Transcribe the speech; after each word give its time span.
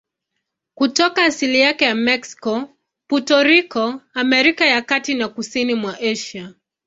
Kutoka 0.75 1.23
asili 1.23 1.59
yake 1.59 1.85
ya 1.85 1.95
Meksiko, 1.95 2.69
Puerto 3.07 3.43
Rico, 3.43 4.01
Amerika 4.13 4.65
ya 4.65 4.81
Kati 4.81 5.13
na 5.15 5.27
kusini 5.27 5.73
mwa 5.75 5.97
Asia. 5.99 6.53